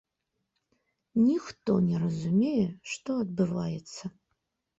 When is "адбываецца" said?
3.27-4.03